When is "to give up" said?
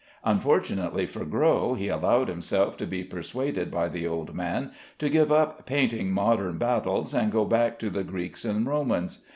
4.97-5.67